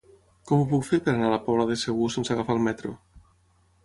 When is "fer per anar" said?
0.87-1.27